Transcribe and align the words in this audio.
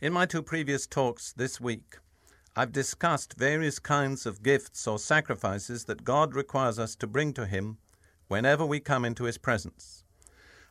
In 0.00 0.14
my 0.14 0.24
two 0.24 0.42
previous 0.42 0.86
talks 0.86 1.34
this 1.34 1.60
week, 1.60 1.98
I've 2.56 2.72
discussed 2.72 3.34
various 3.36 3.78
kinds 3.78 4.24
of 4.24 4.42
gifts 4.42 4.86
or 4.86 4.98
sacrifices 4.98 5.84
that 5.84 6.04
God 6.04 6.34
requires 6.34 6.78
us 6.78 6.96
to 6.96 7.06
bring 7.06 7.34
to 7.34 7.44
Him 7.44 7.76
whenever 8.26 8.64
we 8.64 8.80
come 8.80 9.04
into 9.04 9.24
His 9.24 9.36
presence. 9.36 10.04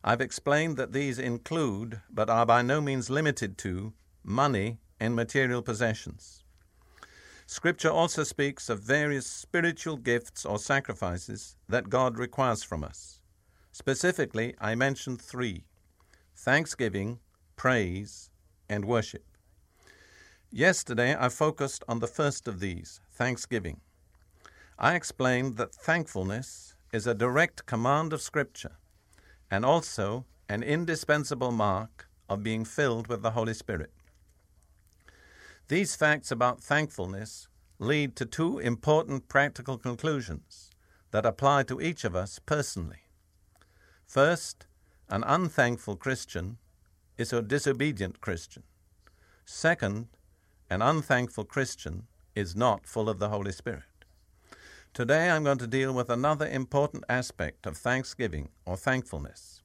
I've 0.03 0.19
explained 0.19 0.77
that 0.77 0.93
these 0.93 1.19
include, 1.19 2.01
but 2.09 2.27
are 2.27 2.43
by 2.47 2.63
no 2.63 2.81
means 2.81 3.11
limited 3.11 3.55
to, 3.59 3.93
money 4.23 4.79
and 4.99 5.15
material 5.15 5.61
possessions. 5.61 6.43
Scripture 7.45 7.91
also 7.91 8.23
speaks 8.23 8.67
of 8.67 8.81
various 8.81 9.27
spiritual 9.27 9.97
gifts 9.97 10.43
or 10.43 10.57
sacrifices 10.57 11.55
that 11.67 11.89
God 11.89 12.17
requires 12.17 12.63
from 12.63 12.83
us. 12.83 13.21
Specifically, 13.71 14.55
I 14.59 14.73
mentioned 14.73 15.21
three 15.21 15.65
thanksgiving, 16.35 17.19
praise, 17.55 18.31
and 18.69 18.85
worship. 18.85 19.25
Yesterday, 20.51 21.15
I 21.17 21.29
focused 21.29 21.83
on 21.87 21.99
the 21.99 22.07
first 22.07 22.47
of 22.47 22.59
these, 22.59 23.01
thanksgiving. 23.11 23.81
I 24.77 24.95
explained 24.95 25.57
that 25.57 25.75
thankfulness 25.75 26.75
is 26.93 27.05
a 27.05 27.13
direct 27.13 27.65
command 27.65 28.13
of 28.13 28.21
Scripture 28.21 28.77
and 29.51 29.65
also 29.65 30.25
an 30.47 30.63
indispensable 30.63 31.51
mark 31.51 32.07
of 32.27 32.43
being 32.43 32.65
filled 32.65 33.07
with 33.07 33.21
the 33.21 33.31
Holy 33.31 33.53
Spirit. 33.53 33.91
These 35.67 35.95
facts 35.95 36.31
about 36.31 36.61
thankfulness 36.61 37.47
lead 37.77 38.15
to 38.15 38.25
two 38.25 38.57
important 38.59 39.27
practical 39.27 39.77
conclusions 39.77 40.71
that 41.11 41.25
apply 41.25 41.63
to 41.63 41.79
each 41.79 42.03
of 42.03 42.15
us 42.15 42.39
personally. 42.39 43.03
First, 44.07 44.65
an 45.09 45.23
unthankful 45.23 45.95
Christian 45.95 46.57
is 47.19 47.33
a 47.33 47.41
disobedient 47.41 48.21
Christian. 48.21 48.63
Second, 49.43 50.07
an 50.69 50.81
unthankful 50.81 51.43
Christian 51.43 52.03
is 52.33 52.55
not 52.55 52.87
full 52.87 53.09
of 53.09 53.19
the 53.19 53.27
Holy 53.27 53.51
Spirit. 53.51 53.83
Today 54.93 55.29
I'm 55.29 55.43
going 55.43 55.57
to 55.57 55.67
deal 55.67 55.91
with 55.91 56.09
another 56.09 56.47
important 56.47 57.03
aspect 57.09 57.67
of 57.67 57.75
thanksgiving 57.75 58.47
or 58.65 58.77
thankfulness. 58.77 59.61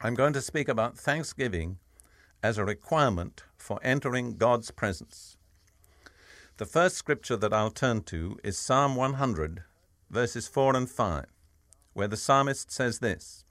I'm 0.00 0.16
going 0.16 0.32
to 0.32 0.40
speak 0.40 0.68
about 0.68 0.98
thanksgiving 0.98 1.78
as 2.42 2.58
a 2.58 2.64
requirement 2.64 3.44
for 3.56 3.78
entering 3.84 4.36
God's 4.36 4.72
presence. 4.72 5.36
The 6.56 6.66
first 6.66 6.96
scripture 6.96 7.36
that 7.36 7.52
I'll 7.52 7.70
turn 7.70 8.02
to 8.04 8.36
is 8.42 8.58
Psalm 8.58 8.96
100, 8.96 9.62
verses 10.10 10.48
4 10.48 10.74
and 10.74 10.90
5, 10.90 11.26
where 11.92 12.08
the 12.08 12.16
psalmist 12.16 12.72
says 12.72 12.98
this 12.98 13.44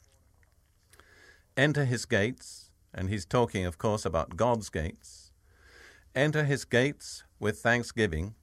Enter 1.56 1.86
his 1.86 2.06
gates 2.06 2.67
and 2.98 3.10
he's 3.10 3.26
talking, 3.26 3.64
of 3.64 3.78
course, 3.78 4.06
about 4.06 4.36
God's 4.36 4.70
gates. 4.70 5.32
Enter 6.16 6.44
his 6.44 6.66
gates 6.66 7.24
with 7.40 7.60
thanksgiving, 7.60 8.34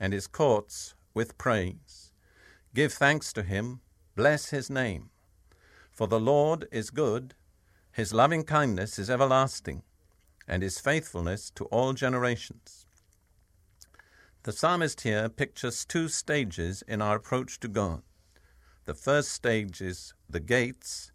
and 0.00 0.14
his 0.14 0.26
courts 0.26 0.94
with 1.12 1.36
praise. 1.36 2.10
Give 2.74 2.90
thanks 2.90 3.30
to 3.34 3.42
him, 3.42 3.80
bless 4.16 4.48
his 4.48 4.70
name. 4.70 5.10
For 5.92 6.08
the 6.08 6.18
Lord 6.18 6.66
is 6.72 6.88
good, 6.88 7.34
his 7.92 8.14
loving 8.14 8.44
kindness 8.44 8.98
is 8.98 9.10
everlasting, 9.10 9.82
and 10.48 10.62
his 10.62 10.78
faithfulness 10.78 11.50
to 11.50 11.66
all 11.66 11.92
generations. 11.92 12.86
The 14.44 14.52
psalmist 14.52 15.02
here 15.02 15.28
pictures 15.28 15.84
two 15.84 16.08
stages 16.08 16.82
in 16.88 17.02
our 17.02 17.16
approach 17.16 17.60
to 17.60 17.68
God. 17.68 18.00
The 18.86 18.94
first 18.94 19.32
stage 19.32 19.82
is 19.82 20.14
the 20.26 20.40
gates, 20.40 21.12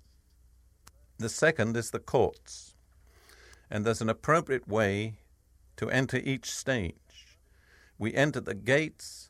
the 1.17 1.29
second 1.29 1.75
is 1.75 1.89
the 1.89 1.99
courts 1.99 2.74
and 3.69 3.85
there's 3.85 4.01
an 4.01 4.09
appropriate 4.09 4.67
way 4.67 5.15
to 5.77 5.89
enter 5.89 6.17
each 6.17 6.51
stage. 6.51 6.95
We 7.97 8.13
enter 8.13 8.39
the 8.39 8.53
gates 8.53 9.29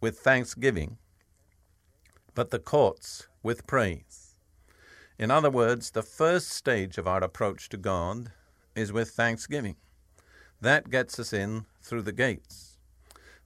with 0.00 0.18
thanksgiving, 0.18 0.98
but 2.34 2.50
the 2.50 2.58
courts 2.58 3.28
with 3.42 3.66
praise. 3.66 4.36
In 5.18 5.30
other 5.30 5.50
words, 5.50 5.90
the 5.90 6.02
first 6.02 6.48
stage 6.50 6.98
of 6.98 7.06
our 7.06 7.22
approach 7.22 7.68
to 7.68 7.76
God 7.76 8.32
is 8.74 8.92
with 8.92 9.10
thanksgiving. 9.10 9.76
That 10.60 10.90
gets 10.90 11.18
us 11.18 11.32
in 11.32 11.66
through 11.82 12.02
the 12.02 12.12
gates. 12.12 12.78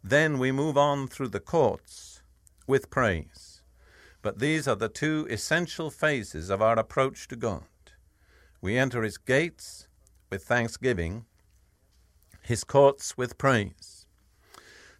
Then 0.02 0.38
we 0.38 0.52
move 0.52 0.78
on 0.78 1.08
through 1.08 1.28
the 1.28 1.40
courts 1.40 2.22
with 2.66 2.90
praise. 2.90 3.62
But 4.22 4.38
these 4.38 4.68
are 4.68 4.76
the 4.76 4.88
two 4.88 5.26
essential 5.30 5.90
phases 5.90 6.50
of 6.50 6.62
our 6.62 6.78
approach 6.78 7.28
to 7.28 7.36
God. 7.36 7.64
We 8.60 8.78
enter 8.78 9.02
His 9.02 9.18
gates 9.18 9.87
with 10.30 10.44
thanksgiving, 10.44 11.24
his 12.42 12.64
courts 12.64 13.16
with 13.16 13.38
praise. 13.38 14.06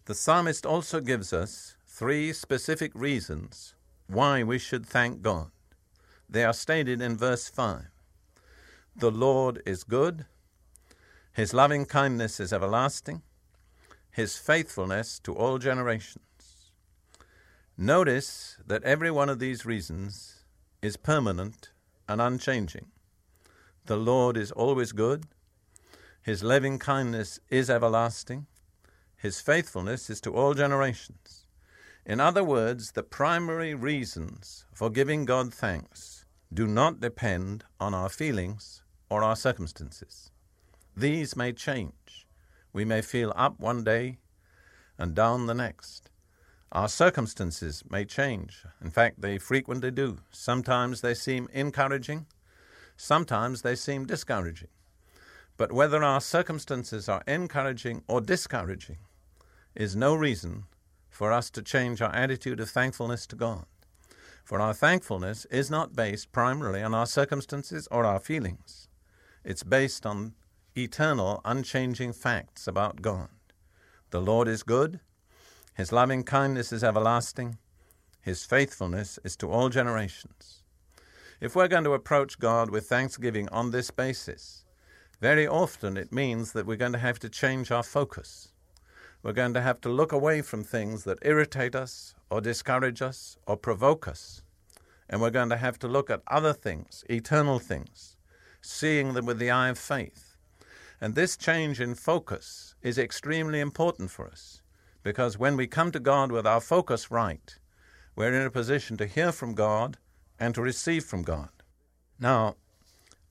The 0.05 0.15
psalmist 0.15 0.65
also 0.65 0.99
gives 1.01 1.33
us 1.33 1.75
three 1.85 2.33
specific 2.33 2.91
reasons 2.95 3.75
why 4.07 4.43
we 4.43 4.57
should 4.57 4.85
thank 4.85 5.21
God. 5.21 5.51
They 6.29 6.43
are 6.43 6.53
stated 6.53 7.01
in 7.01 7.17
verse 7.17 7.47
5. 7.49 7.85
The 8.95 9.11
Lord 9.11 9.61
is 9.65 9.83
good, 9.83 10.25
his 11.33 11.53
loving 11.53 11.85
kindness 11.85 12.39
is 12.39 12.51
everlasting, 12.51 13.21
his 14.11 14.37
faithfulness 14.37 15.19
to 15.19 15.33
all 15.33 15.57
generations. 15.57 16.71
Notice 17.77 18.57
that 18.65 18.83
every 18.83 19.09
one 19.09 19.29
of 19.29 19.39
these 19.39 19.65
reasons 19.65 20.43
is 20.81 20.97
permanent 20.97 21.71
and 22.07 22.19
unchanging. 22.19 22.87
The 23.89 23.97
Lord 23.97 24.37
is 24.37 24.51
always 24.51 24.91
good. 24.91 25.25
His 26.21 26.43
loving 26.43 26.77
kindness 26.77 27.39
is 27.49 27.71
everlasting. 27.71 28.45
His 29.17 29.41
faithfulness 29.41 30.11
is 30.11 30.21
to 30.21 30.35
all 30.35 30.53
generations. 30.53 31.47
In 32.05 32.19
other 32.19 32.43
words, 32.43 32.91
the 32.91 33.01
primary 33.01 33.73
reasons 33.73 34.65
for 34.75 34.91
giving 34.91 35.25
God 35.25 35.51
thanks 35.51 36.25
do 36.53 36.67
not 36.67 36.99
depend 36.99 37.63
on 37.79 37.95
our 37.95 38.09
feelings 38.09 38.83
or 39.09 39.23
our 39.23 39.35
circumstances. 39.35 40.29
These 40.95 41.35
may 41.35 41.51
change. 41.51 42.27
We 42.71 42.85
may 42.85 43.01
feel 43.01 43.33
up 43.35 43.59
one 43.59 43.83
day 43.83 44.19
and 44.99 45.15
down 45.15 45.47
the 45.47 45.55
next. 45.55 46.11
Our 46.71 46.89
circumstances 46.89 47.83
may 47.89 48.05
change. 48.05 48.63
In 48.83 48.91
fact, 48.91 49.21
they 49.21 49.39
frequently 49.39 49.89
do. 49.89 50.19
Sometimes 50.29 51.01
they 51.01 51.15
seem 51.15 51.49
encouraging, 51.51 52.27
Sometimes 53.01 53.61
they 53.61 53.75
seem 53.75 54.05
discouraging. 54.05 54.67
But 55.55 55.71
whether 55.71 56.03
our 56.03 56.19
circumstances 56.19 57.07
are 57.07 57.23
encouraging 57.25 58.03
or 58.09 58.19
discouraging 58.19 58.97
is 59.73 59.95
no 59.95 60.13
reason 60.13 60.65
for 61.09 61.31
us 61.31 61.49
to 61.51 61.61
change 61.61 62.01
our 62.01 62.13
attitude 62.13 62.59
of 62.59 62.69
thankfulness 62.69 63.25
to 63.27 63.37
God. 63.37 63.67
For 64.43 64.59
our 64.59 64.73
thankfulness 64.73 65.45
is 65.45 65.71
not 65.71 65.95
based 65.95 66.33
primarily 66.33 66.83
on 66.83 66.93
our 66.93 67.05
circumstances 67.05 67.87
or 67.89 68.03
our 68.03 68.19
feelings. 68.19 68.89
It's 69.45 69.63
based 69.63 70.05
on 70.05 70.33
eternal, 70.75 71.39
unchanging 71.45 72.11
facts 72.11 72.67
about 72.67 73.01
God. 73.01 73.29
The 74.09 74.19
Lord 74.21 74.49
is 74.49 74.61
good, 74.61 74.99
His 75.73 75.93
loving 75.93 76.23
kindness 76.23 76.73
is 76.73 76.83
everlasting, 76.83 77.59
His 78.19 78.43
faithfulness 78.43 79.19
is 79.23 79.37
to 79.37 79.49
all 79.49 79.69
generations. 79.69 80.63
If 81.41 81.55
we're 81.55 81.69
going 81.69 81.85
to 81.85 81.93
approach 81.93 82.37
God 82.37 82.69
with 82.69 82.89
thanksgiving 82.89 83.47
on 83.47 83.71
this 83.71 83.91
basis, 83.91 84.65
very 85.21 85.47
often 85.47 85.95
it 85.95 86.11
means 86.11 86.51
that 86.51 86.65
we're 86.65 86.75
going 86.75 86.91
to 86.91 86.99
have 86.99 87.17
to 87.19 87.29
change 87.29 87.71
our 87.71 87.83
focus. 87.83 88.51
We're 89.23 89.31
going 89.31 89.53
to 89.53 89.61
have 89.61 89.79
to 89.81 89.89
look 89.89 90.11
away 90.11 90.41
from 90.41 90.65
things 90.65 91.05
that 91.05 91.19
irritate 91.21 91.75
us 91.75 92.13
or 92.29 92.41
discourage 92.41 93.01
us 93.01 93.37
or 93.47 93.55
provoke 93.55 94.05
us. 94.05 94.43
And 95.09 95.21
we're 95.21 95.29
going 95.29 95.47
to 95.49 95.55
have 95.55 95.79
to 95.79 95.87
look 95.87 96.09
at 96.09 96.23
other 96.27 96.51
things, 96.51 97.05
eternal 97.09 97.57
things, 97.57 98.17
seeing 98.61 99.13
them 99.13 99.25
with 99.25 99.39
the 99.39 99.49
eye 99.49 99.69
of 99.69 99.77
faith. 99.77 100.35
And 100.99 101.15
this 101.15 101.37
change 101.37 101.79
in 101.79 101.95
focus 101.95 102.75
is 102.81 102.97
extremely 102.97 103.61
important 103.61 104.11
for 104.11 104.27
us 104.27 104.61
because 105.03 105.39
when 105.39 105.55
we 105.55 105.67
come 105.67 105.93
to 105.93 106.01
God 106.01 106.33
with 106.33 106.45
our 106.45 106.59
focus 106.59 107.09
right, 107.09 107.57
we're 108.17 108.33
in 108.33 108.45
a 108.45 108.51
position 108.51 108.97
to 108.97 109.07
hear 109.07 109.31
from 109.31 109.53
God 109.53 109.97
and 110.39 110.55
to 110.55 110.61
receive 110.61 111.03
from 111.03 111.23
God. 111.23 111.49
Now, 112.19 112.55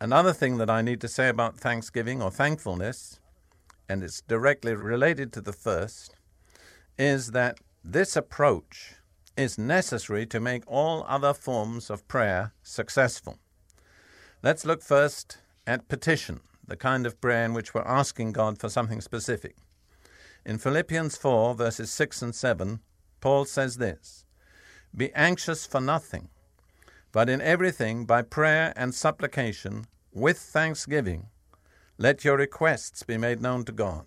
another 0.00 0.32
thing 0.32 0.58
that 0.58 0.70
I 0.70 0.82
need 0.82 1.00
to 1.00 1.08
say 1.08 1.28
about 1.28 1.56
thanksgiving 1.56 2.22
or 2.22 2.30
thankfulness, 2.30 3.20
and 3.88 4.02
it's 4.02 4.20
directly 4.20 4.74
related 4.74 5.32
to 5.32 5.40
the 5.40 5.52
first, 5.52 6.14
is 6.98 7.30
that 7.30 7.58
this 7.84 8.16
approach 8.16 8.94
is 9.36 9.56
necessary 9.56 10.26
to 10.26 10.40
make 10.40 10.64
all 10.66 11.04
other 11.08 11.32
forms 11.32 11.90
of 11.90 12.06
prayer 12.08 12.52
successful. 12.62 13.38
Let's 14.42 14.66
look 14.66 14.82
first 14.82 15.38
at 15.66 15.88
petition, 15.88 16.40
the 16.66 16.76
kind 16.76 17.06
of 17.06 17.20
prayer 17.20 17.44
in 17.44 17.54
which 17.54 17.72
we're 17.72 17.82
asking 17.82 18.32
God 18.32 18.58
for 18.58 18.68
something 18.68 19.00
specific. 19.00 19.56
In 20.44 20.58
Philippians 20.58 21.16
4, 21.16 21.54
verses 21.54 21.90
6 21.90 22.22
and 22.22 22.34
7, 22.34 22.80
Paul 23.20 23.44
says 23.44 23.76
this 23.76 24.24
Be 24.96 25.12
anxious 25.14 25.66
for 25.66 25.80
nothing, 25.80 26.28
but 27.12 27.28
in 27.28 27.40
everything, 27.40 28.04
by 28.04 28.22
prayer 28.22 28.72
and 28.76 28.94
supplication, 28.94 29.86
with 30.12 30.38
thanksgiving, 30.38 31.26
let 31.96 32.24
your 32.24 32.36
requests 32.36 33.02
be 33.02 33.16
made 33.16 33.40
known 33.40 33.64
to 33.64 33.72
God. 33.72 34.06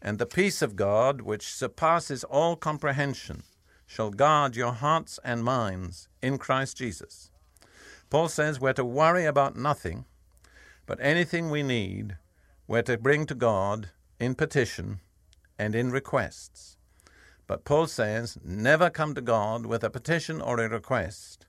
And 0.00 0.18
the 0.18 0.26
peace 0.26 0.62
of 0.62 0.76
God, 0.76 1.20
which 1.20 1.52
surpasses 1.52 2.24
all 2.24 2.56
comprehension, 2.56 3.42
shall 3.86 4.10
guard 4.10 4.56
your 4.56 4.72
hearts 4.72 5.18
and 5.24 5.42
minds 5.42 6.08
in 6.22 6.38
Christ 6.38 6.76
Jesus. 6.76 7.30
Paul 8.10 8.28
says 8.28 8.60
we're 8.60 8.72
to 8.74 8.84
worry 8.84 9.24
about 9.24 9.56
nothing, 9.56 10.04
but 10.86 10.98
anything 11.00 11.50
we 11.50 11.62
need, 11.62 12.16
we're 12.68 12.82
to 12.82 12.98
bring 12.98 13.26
to 13.26 13.34
God 13.34 13.90
in 14.20 14.34
petition 14.34 15.00
and 15.58 15.74
in 15.74 15.90
requests. 15.90 16.76
But 17.46 17.64
Paul 17.64 17.86
says, 17.86 18.38
never 18.44 18.90
come 18.90 19.14
to 19.14 19.20
God 19.20 19.66
with 19.66 19.82
a 19.82 19.90
petition 19.90 20.40
or 20.40 20.60
a 20.60 20.68
request 20.68 21.45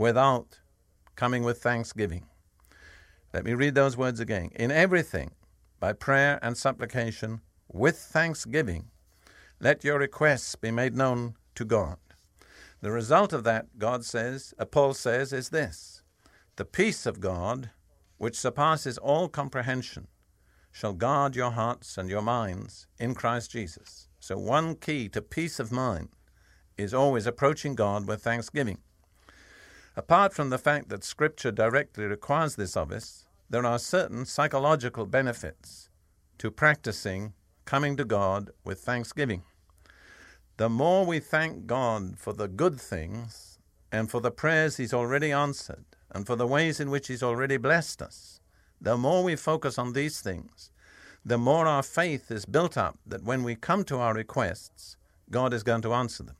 without 0.00 0.60
coming 1.14 1.42
with 1.42 1.62
thanksgiving. 1.62 2.24
Let 3.34 3.44
me 3.44 3.52
read 3.52 3.74
those 3.74 3.98
words 3.98 4.18
again. 4.18 4.48
In 4.56 4.70
everything, 4.70 5.32
by 5.78 5.92
prayer 5.92 6.38
and 6.40 6.56
supplication, 6.56 7.42
with 7.70 7.98
thanksgiving, 7.98 8.86
let 9.60 9.84
your 9.84 9.98
requests 9.98 10.54
be 10.54 10.70
made 10.70 10.96
known 10.96 11.34
to 11.54 11.66
God. 11.66 11.98
The 12.80 12.90
result 12.90 13.34
of 13.34 13.44
that, 13.44 13.78
God 13.78 14.06
says, 14.06 14.54
uh, 14.58 14.64
Paul 14.64 14.94
says, 14.94 15.34
is 15.34 15.50
this 15.50 16.00
the 16.56 16.64
peace 16.64 17.04
of 17.04 17.20
God, 17.20 17.68
which 18.16 18.38
surpasses 18.38 18.96
all 18.96 19.28
comprehension, 19.28 20.08
shall 20.72 20.94
guard 20.94 21.36
your 21.36 21.50
hearts 21.50 21.98
and 21.98 22.08
your 22.08 22.22
minds 22.22 22.86
in 22.98 23.14
Christ 23.14 23.50
Jesus. 23.50 24.08
So, 24.18 24.38
one 24.38 24.76
key 24.76 25.10
to 25.10 25.20
peace 25.20 25.60
of 25.60 25.70
mind 25.70 26.08
is 26.78 26.94
always 26.94 27.26
approaching 27.26 27.74
God 27.74 28.08
with 28.08 28.22
thanksgiving. 28.22 28.78
Apart 29.96 30.32
from 30.32 30.50
the 30.50 30.58
fact 30.58 30.88
that 30.88 31.02
Scripture 31.02 31.50
directly 31.50 32.04
requires 32.04 32.56
this 32.56 32.76
of 32.76 32.92
us, 32.92 33.26
there 33.48 33.66
are 33.66 33.78
certain 33.78 34.24
psychological 34.24 35.04
benefits 35.04 35.88
to 36.38 36.50
practicing 36.50 37.32
coming 37.64 37.96
to 37.96 38.04
God 38.04 38.50
with 38.64 38.80
thanksgiving. 38.80 39.42
The 40.56 40.68
more 40.68 41.04
we 41.04 41.18
thank 41.18 41.66
God 41.66 42.18
for 42.18 42.32
the 42.32 42.46
good 42.46 42.80
things 42.80 43.58
and 43.90 44.10
for 44.10 44.20
the 44.20 44.30
prayers 44.30 44.76
He's 44.76 44.94
already 44.94 45.32
answered 45.32 45.84
and 46.12 46.26
for 46.26 46.36
the 46.36 46.46
ways 46.46 46.78
in 46.78 46.90
which 46.90 47.08
He's 47.08 47.22
already 47.22 47.56
blessed 47.56 48.00
us, 48.00 48.40
the 48.80 48.96
more 48.96 49.24
we 49.24 49.36
focus 49.36 49.76
on 49.78 49.92
these 49.92 50.20
things, 50.20 50.70
the 51.24 51.38
more 51.38 51.66
our 51.66 51.82
faith 51.82 52.30
is 52.30 52.46
built 52.46 52.78
up 52.78 52.98
that 53.04 53.24
when 53.24 53.42
we 53.42 53.54
come 53.54 53.84
to 53.84 53.98
our 53.98 54.14
requests, 54.14 54.96
God 55.30 55.52
is 55.52 55.62
going 55.62 55.82
to 55.82 55.92
answer 55.92 56.22
them. 56.22 56.36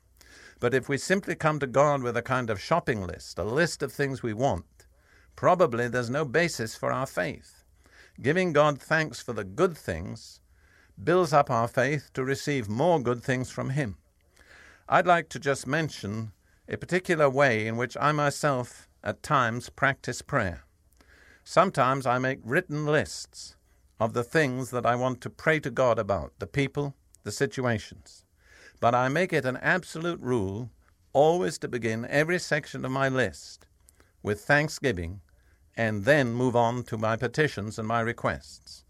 But 0.61 0.75
if 0.75 0.89
we 0.89 0.99
simply 0.99 1.35
come 1.35 1.59
to 1.59 1.67
God 1.67 2.03
with 2.03 2.17
a 2.17 2.23
kind 2.23 2.51
of 2.51 2.61
shopping 2.61 3.07
list, 3.07 3.39
a 3.39 3.45
list 3.45 3.83
of 3.83 3.93
things 3.93 4.23
we 4.23 4.35
want, 4.35 4.87
probably 5.35 5.89
there's 5.89 6.11
no 6.11 6.27
basis 6.27 6.77
for 6.77 6.93
our 6.93 7.07
faith. 7.07 7.65
Giving 8.21 8.53
God 8.53 8.81
thanks 8.81 9.23
for 9.23 9.33
the 9.33 9.45
good 9.45 9.77
things 9.77 10.41
builds 11.03 11.33
up 11.33 11.51
our 11.51 11.67
faith 11.67 12.11
to 12.13 12.23
receive 12.23 12.69
more 12.69 13.01
good 13.01 13.23
things 13.23 13.51
from 13.51 13.71
Him. 13.71 13.97
I'd 14.87 15.07
like 15.07 15.31
to 15.31 15.39
just 15.39 15.67
mention 15.67 16.33
a 16.69 16.77
particular 16.77 17.31
way 17.31 17.67
in 17.67 17.79
which 17.79 17.97
I 17.99 18.13
myself 18.13 18.87
at 19.03 19.23
times 19.23 19.71
practice 19.71 20.21
prayer. 20.21 20.65
Sometimes 21.43 22.07
I 22.07 22.19
make 22.19 22.41
written 22.45 22.85
lists 22.85 23.57
of 23.99 24.13
the 24.13 24.25
things 24.25 24.71
that 24.71 24.85
I 24.85 24.95
want 24.95 25.23
to 25.23 25.31
pray 25.31 25.59
to 25.61 25.71
God 25.71 25.99
about, 25.99 26.33
the 26.39 26.47
people, 26.47 26.95
the 27.23 27.33
situations. 27.33 28.25
But 28.81 28.95
I 28.95 29.09
make 29.09 29.33
it 29.33 29.45
an 29.45 29.59
absolute 29.59 30.21
rule 30.21 30.71
always 31.13 31.59
to 31.59 31.69
begin 31.69 32.07
every 32.09 32.39
section 32.39 32.85
of 32.85 32.91
my 32.91 33.09
list 33.09 33.67
with 34.23 34.41
thanksgiving 34.41 35.21
and 35.77 36.05
then 36.05 36.33
move 36.33 36.57
on 36.57 36.83
to 36.85 36.99
my 36.99 37.17
petitions 37.17 37.79
and 37.79 37.87
my 37.87 38.01
requests. 38.01 38.85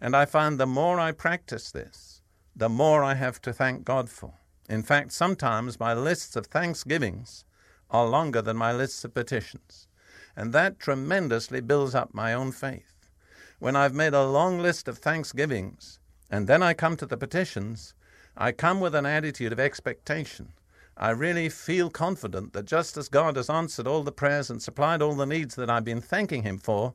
And 0.00 0.16
I 0.16 0.24
find 0.24 0.58
the 0.58 0.66
more 0.66 0.98
I 0.98 1.12
practice 1.12 1.70
this, 1.70 2.22
the 2.54 2.68
more 2.68 3.02
I 3.02 3.14
have 3.14 3.40
to 3.42 3.52
thank 3.52 3.84
God 3.84 4.10
for. 4.10 4.34
In 4.68 4.82
fact, 4.82 5.12
sometimes 5.12 5.80
my 5.80 5.94
lists 5.94 6.36
of 6.36 6.46
thanksgivings 6.46 7.44
are 7.90 8.06
longer 8.06 8.42
than 8.42 8.56
my 8.56 8.72
lists 8.72 9.04
of 9.04 9.14
petitions. 9.14 9.86
And 10.34 10.52
that 10.52 10.78
tremendously 10.78 11.60
builds 11.60 11.94
up 11.94 12.14
my 12.14 12.32
own 12.32 12.52
faith. 12.52 13.10
When 13.58 13.76
I've 13.76 13.94
made 13.94 14.14
a 14.14 14.24
long 14.24 14.58
list 14.58 14.88
of 14.88 14.98
thanksgivings, 14.98 16.00
and 16.30 16.48
then 16.48 16.62
I 16.62 16.74
come 16.74 16.96
to 16.96 17.06
the 17.06 17.16
petitions, 17.16 17.94
I 18.36 18.52
come 18.52 18.80
with 18.80 18.94
an 18.94 19.06
attitude 19.06 19.52
of 19.52 19.60
expectation. 19.60 20.52
I 20.96 21.10
really 21.10 21.48
feel 21.48 21.90
confident 21.90 22.52
that 22.52 22.66
just 22.66 22.96
as 22.96 23.08
God 23.08 23.36
has 23.36 23.50
answered 23.50 23.86
all 23.86 24.02
the 24.02 24.12
prayers 24.12 24.50
and 24.50 24.62
supplied 24.62 25.02
all 25.02 25.14
the 25.14 25.26
needs 25.26 25.54
that 25.56 25.70
I've 25.70 25.84
been 25.84 26.00
thanking 26.00 26.42
Him 26.42 26.58
for, 26.58 26.94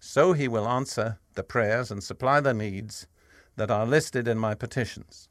so 0.00 0.32
He 0.32 0.48
will 0.48 0.68
answer 0.68 1.18
the 1.34 1.42
prayers 1.42 1.90
and 1.90 2.02
supply 2.02 2.40
the 2.40 2.54
needs 2.54 3.06
that 3.56 3.70
are 3.70 3.86
listed 3.86 4.28
in 4.28 4.38
my 4.38 4.54
petitions. 4.54 5.28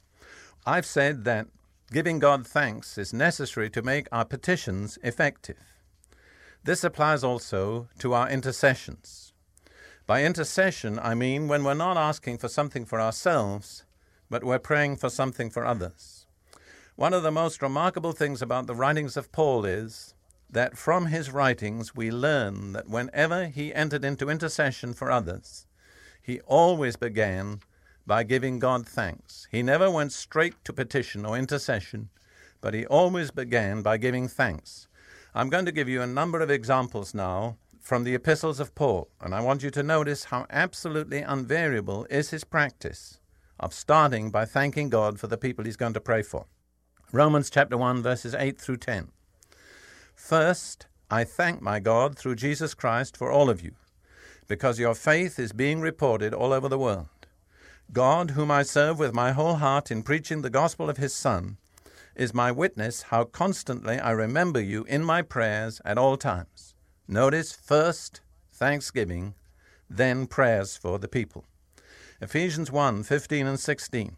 I've 0.66 0.86
said 0.86 1.24
that 1.26 1.48
Giving 1.94 2.18
God 2.18 2.48
thanks 2.48 2.98
is 2.98 3.14
necessary 3.14 3.70
to 3.70 3.84
make 3.84 4.08
our 4.12 4.26
petitions 4.26 4.98
effective. 5.04 5.60
This 6.64 6.84
applies 6.84 7.24
also 7.24 7.88
to 8.00 8.16
our 8.16 8.28
intercessions. 8.28 9.32
By 10.08 10.24
intercession, 10.24 10.98
I 10.98 11.14
mean 11.14 11.48
when 11.48 11.64
we're 11.64 11.76
not 11.76 11.96
asking 11.96 12.40
for 12.40 12.48
something 12.48 12.84
for 12.84 13.00
ourselves, 13.00 13.86
but 14.34 14.44
we're 14.44 14.58
praying 14.58 14.96
for 14.96 15.12
something 15.12 15.52
for 15.52 15.64
others. 15.64 16.26
One 16.96 17.14
of 17.14 17.22
the 17.22 17.30
most 17.30 17.62
remarkable 17.62 18.14
things 18.14 18.42
about 18.42 18.66
the 18.66 18.74
writings 18.74 19.16
of 19.16 19.32
Paul 19.32 19.64
is 19.64 20.16
that 20.50 20.76
from 20.76 21.06
his 21.06 21.30
writings 21.30 21.96
we 21.96 22.10
learn 22.10 22.74
that 22.74 22.90
whenever 22.90 23.46
he 23.46 23.72
entered 23.76 24.04
into 24.04 24.32
intercession 24.32 24.96
for 24.96 25.12
others, 25.12 25.68
he 26.20 26.40
always 26.48 26.96
began 26.96 27.60
by 28.08 28.24
giving 28.24 28.58
God 28.58 28.88
thanks. 28.88 29.48
He 29.52 29.62
never 29.62 29.92
went 29.92 30.12
straight 30.12 30.56
to 30.66 30.74
petition 30.74 31.28
or 31.28 31.38
intercession, 31.38 32.10
but 32.60 32.74
he 32.74 32.88
always 32.88 33.30
began 33.30 33.84
by 33.84 33.98
giving 33.98 34.28
thanks. 34.28 34.88
I'm 35.36 35.50
going 35.50 35.66
to 35.66 35.72
give 35.72 35.88
you 35.88 36.02
a 36.02 36.08
number 36.08 36.40
of 36.42 36.50
examples 36.50 37.14
now 37.14 37.58
from 37.80 38.04
the 38.04 38.16
epistles 38.16 38.60
of 38.60 38.74
Paul, 38.74 39.10
and 39.22 39.36
I 39.36 39.42
want 39.42 39.62
you 39.62 39.70
to 39.70 39.84
notice 39.84 40.24
how 40.24 40.48
absolutely 40.50 41.22
unvariable 41.22 42.08
is 42.10 42.32
his 42.32 42.44
practice 42.44 43.20
of 43.64 43.74
starting 43.74 44.30
by 44.30 44.44
thanking 44.46 44.90
God 44.90 45.20
for 45.20 45.28
the 45.28 45.38
people 45.38 45.64
he's 45.64 45.78
going 45.78 45.94
to 45.94 46.02
pray 46.02 46.22
for. 46.22 46.46
Romans 47.14 47.50
chapter 47.50 47.78
1 47.78 48.04
verses 48.04 48.36
8 48.36 48.60
through 48.60 48.78
10. 48.78 49.08
First, 50.14 50.88
I 51.10 51.24
thank 51.24 51.62
my 51.62 51.80
God 51.80 52.18
through 52.18 52.36
Jesus 52.36 52.74
Christ 52.74 53.16
for 53.16 53.32
all 53.32 53.50
of 53.50 53.62
you, 53.62 53.72
because 54.48 54.80
your 54.80 54.96
faith 54.96 55.40
is 55.40 55.54
being 55.54 55.80
reported 55.80 56.34
all 56.34 56.52
over 56.52 56.68
the 56.68 56.78
world. 56.78 57.08
God, 57.92 58.32
whom 58.32 58.52
I 58.52 58.64
serve 58.64 59.00
with 59.00 59.14
my 59.14 59.32
whole 59.32 59.56
heart 59.56 59.92
in 59.92 60.04
preaching 60.04 60.42
the 60.42 60.50
gospel 60.50 60.90
of 60.90 60.98
his 60.98 61.14
Son, 61.14 61.58
is 62.16 62.34
my 62.34 62.52
witness 62.52 63.04
how 63.04 63.24
constantly 63.24 64.00
I 64.00 64.12
remember 64.12 64.60
you 64.60 64.84
in 64.86 65.04
my 65.04 65.22
prayers 65.22 65.82
at 65.86 65.98
all 65.98 66.18
times. 66.18 66.76
Notice 67.08 67.54
first 67.54 68.22
thanksgiving, 68.52 69.36
then 69.90 70.28
prayers 70.28 70.76
for 70.76 71.00
the 71.00 71.08
people. 71.08 71.46
Ephesians 72.24 72.72
1 72.72 73.04
15 73.04 73.46
and 73.46 73.60
16. 73.60 74.16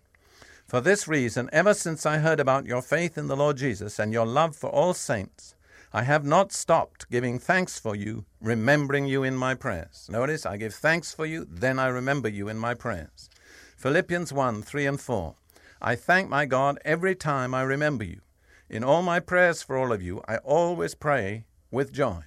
For 0.67 0.79
this 0.79 1.07
reason, 1.07 1.49
ever 1.51 1.73
since 1.73 2.05
I 2.05 2.19
heard 2.19 2.39
about 2.39 2.67
your 2.67 2.83
faith 2.83 3.17
in 3.17 3.25
the 3.25 3.35
Lord 3.35 3.57
Jesus 3.57 3.97
and 3.97 4.13
your 4.13 4.27
love 4.27 4.55
for 4.55 4.69
all 4.69 4.93
saints, 4.93 5.55
I 5.91 6.03
have 6.03 6.23
not 6.23 6.51
stopped 6.51 7.09
giving 7.09 7.39
thanks 7.39 7.79
for 7.79 7.95
you, 7.95 8.25
remembering 8.39 9.07
you 9.07 9.23
in 9.23 9.35
my 9.35 9.55
prayers. 9.55 10.07
Notice, 10.07 10.45
I 10.45 10.57
give 10.57 10.75
thanks 10.75 11.15
for 11.15 11.25
you, 11.25 11.47
then 11.49 11.79
I 11.79 11.87
remember 11.87 12.29
you 12.29 12.47
in 12.47 12.59
my 12.59 12.75
prayers. 12.75 13.27
Philippians 13.75 14.31
1 14.31 14.61
3 14.61 14.85
and 14.85 15.01
4. 15.01 15.33
I 15.81 15.95
thank 15.95 16.29
my 16.29 16.45
God 16.45 16.77
every 16.85 17.15
time 17.15 17.55
I 17.55 17.63
remember 17.63 18.03
you. 18.03 18.21
In 18.69 18.83
all 18.83 19.01
my 19.01 19.19
prayers 19.19 19.63
for 19.63 19.77
all 19.77 19.91
of 19.91 20.03
you, 20.03 20.21
I 20.27 20.37
always 20.37 20.93
pray 20.93 21.45
with 21.71 21.91
joy. 21.91 22.21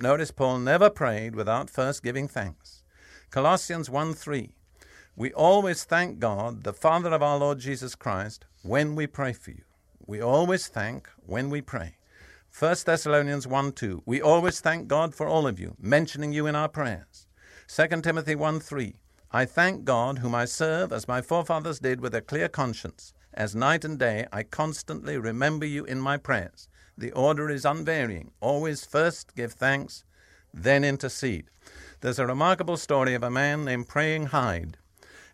Notice 0.00 0.32
Paul 0.32 0.58
never 0.58 0.90
prayed 0.90 1.36
without 1.36 1.70
first 1.70 2.02
giving 2.02 2.26
thanks. 2.26 2.82
Colossians 3.30 3.88
1 3.88 4.14
3. 4.14 4.54
We 5.18 5.32
always 5.32 5.82
thank 5.82 6.20
God, 6.20 6.62
the 6.62 6.72
Father 6.72 7.10
of 7.12 7.24
our 7.24 7.38
Lord 7.38 7.58
Jesus 7.58 7.96
Christ, 7.96 8.44
when 8.62 8.94
we 8.94 9.08
pray 9.08 9.32
for 9.32 9.50
you. 9.50 9.64
We 10.06 10.20
always 10.20 10.68
thank 10.68 11.08
when 11.26 11.50
we 11.50 11.60
pray. 11.60 11.96
1 12.56 12.76
Thessalonians 12.86 13.44
1 13.44 13.72
2. 13.72 14.04
We 14.06 14.22
always 14.22 14.60
thank 14.60 14.86
God 14.86 15.16
for 15.16 15.26
all 15.26 15.48
of 15.48 15.58
you, 15.58 15.74
mentioning 15.80 16.32
you 16.32 16.46
in 16.46 16.54
our 16.54 16.68
prayers. 16.68 17.26
2 17.66 18.00
Timothy 18.00 18.36
1 18.36 18.60
3. 18.60 18.94
I 19.32 19.44
thank 19.44 19.84
God, 19.84 20.20
whom 20.20 20.36
I 20.36 20.44
serve 20.44 20.92
as 20.92 21.08
my 21.08 21.20
forefathers 21.20 21.80
did 21.80 22.00
with 22.00 22.14
a 22.14 22.20
clear 22.20 22.48
conscience. 22.48 23.12
As 23.34 23.56
night 23.56 23.84
and 23.84 23.98
day, 23.98 24.24
I 24.32 24.44
constantly 24.44 25.18
remember 25.18 25.66
you 25.66 25.84
in 25.84 25.98
my 25.98 26.16
prayers. 26.16 26.68
The 26.96 27.10
order 27.10 27.50
is 27.50 27.64
unvarying. 27.64 28.30
Always 28.40 28.84
first 28.84 29.34
give 29.34 29.54
thanks, 29.54 30.04
then 30.54 30.84
intercede. 30.84 31.50
There's 32.02 32.20
a 32.20 32.26
remarkable 32.28 32.76
story 32.76 33.14
of 33.14 33.24
a 33.24 33.30
man 33.30 33.64
named 33.64 33.88
Praying 33.88 34.26
Hyde, 34.26 34.76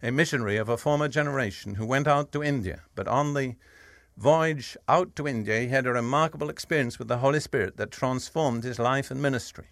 a 0.04 0.12
missionary 0.12 0.58
of 0.58 0.68
a 0.68 0.76
former 0.76 1.08
generation 1.08 1.76
who 1.76 1.86
went 1.86 2.06
out 2.06 2.30
to 2.30 2.42
India, 2.42 2.82
but 2.94 3.08
on 3.08 3.32
the 3.32 3.54
voyage 4.18 4.76
out 4.86 5.16
to 5.16 5.26
India, 5.26 5.60
he 5.60 5.68
had 5.68 5.86
a 5.86 5.92
remarkable 5.94 6.50
experience 6.50 6.98
with 6.98 7.08
the 7.08 7.18
Holy 7.18 7.40
Spirit 7.40 7.78
that 7.78 7.90
transformed 7.90 8.64
his 8.64 8.78
life 8.78 9.10
and 9.10 9.22
ministry. 9.22 9.68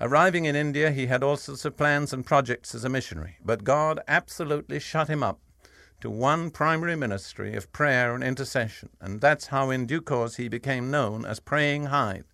Arriving 0.00 0.46
in 0.46 0.56
India, 0.56 0.90
he 0.90 1.08
had 1.08 1.22
all 1.22 1.36
sorts 1.36 1.66
of 1.66 1.76
plans 1.76 2.10
and 2.10 2.24
projects 2.24 2.74
as 2.74 2.84
a 2.84 2.88
missionary, 2.88 3.36
but 3.44 3.62
God 3.62 4.00
absolutely 4.08 4.80
shut 4.80 5.08
him 5.08 5.22
up 5.22 5.38
to 6.00 6.08
one 6.08 6.50
primary 6.50 6.96
ministry 6.96 7.54
of 7.54 7.70
prayer 7.70 8.14
and 8.14 8.24
intercession, 8.24 8.88
and 8.98 9.20
that's 9.20 9.48
how 9.48 9.68
in 9.68 9.84
due 9.84 10.00
course 10.00 10.36
he 10.36 10.48
became 10.48 10.90
known 10.90 11.26
as 11.26 11.38
Praying 11.38 11.86
Hyde. 11.86 12.24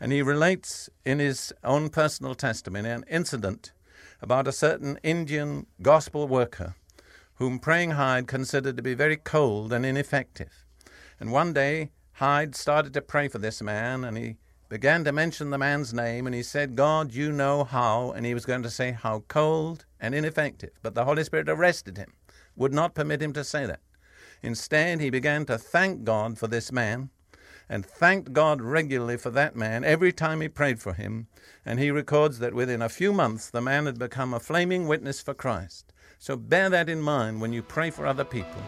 And 0.00 0.10
he 0.10 0.22
relates 0.22 0.88
in 1.04 1.18
his 1.18 1.52
own 1.62 1.90
personal 1.90 2.34
testimony 2.34 2.88
an 2.88 3.04
incident 3.10 3.72
about 4.20 4.48
a 4.48 4.52
certain 4.52 4.98
Indian 5.02 5.66
gospel 5.82 6.26
worker 6.26 6.74
whom 7.34 7.58
Praying 7.58 7.92
Hyde 7.92 8.26
considered 8.26 8.76
to 8.76 8.82
be 8.82 8.94
very 8.94 9.16
cold 9.16 9.72
and 9.72 9.84
ineffective. 9.84 10.64
And 11.20 11.32
one 11.32 11.52
day, 11.52 11.90
Hyde 12.14 12.56
started 12.56 12.94
to 12.94 13.02
pray 13.02 13.28
for 13.28 13.38
this 13.38 13.60
man, 13.60 14.04
and 14.04 14.16
he 14.16 14.36
began 14.68 15.04
to 15.04 15.12
mention 15.12 15.50
the 15.50 15.58
man's 15.58 15.92
name, 15.92 16.26
and 16.26 16.34
he 16.34 16.42
said, 16.42 16.76
God, 16.76 17.12
you 17.12 17.30
know 17.30 17.64
how, 17.64 18.12
and 18.12 18.24
he 18.24 18.32
was 18.32 18.46
going 18.46 18.62
to 18.62 18.70
say 18.70 18.92
how 18.92 19.24
cold 19.28 19.84
and 20.00 20.14
ineffective. 20.14 20.70
But 20.82 20.94
the 20.94 21.04
Holy 21.04 21.24
Spirit 21.24 21.48
arrested 21.48 21.98
him, 21.98 22.14
would 22.56 22.72
not 22.72 22.94
permit 22.94 23.22
him 23.22 23.34
to 23.34 23.44
say 23.44 23.66
that. 23.66 23.80
Instead, 24.42 25.00
he 25.00 25.10
began 25.10 25.44
to 25.46 25.58
thank 25.58 26.04
God 26.04 26.38
for 26.38 26.46
this 26.46 26.72
man, 26.72 27.10
and 27.68 27.84
thanked 27.84 28.32
God 28.32 28.60
regularly 28.62 29.16
for 29.16 29.30
that 29.30 29.56
man 29.56 29.84
every 29.84 30.12
time 30.12 30.40
he 30.40 30.48
prayed 30.48 30.80
for 30.80 30.92
him. 30.92 31.26
And 31.64 31.80
he 31.80 31.90
records 31.90 32.38
that 32.38 32.54
within 32.54 32.82
a 32.82 32.88
few 32.88 33.12
months, 33.12 33.50
the 33.50 33.60
man 33.60 33.86
had 33.86 33.98
become 33.98 34.32
a 34.32 34.40
flaming 34.40 34.86
witness 34.86 35.20
for 35.20 35.34
Christ. 35.34 35.92
So 36.18 36.36
bear 36.36 36.70
that 36.70 36.88
in 36.88 37.00
mind 37.00 37.40
when 37.40 37.52
you 37.52 37.62
pray 37.62 37.90
for 37.90 38.06
other 38.06 38.24
people. 38.24 38.62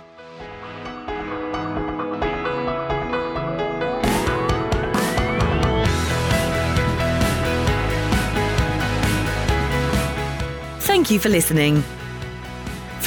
Thank 10.81 11.11
you 11.11 11.19
for 11.19 11.29
listening. 11.29 11.85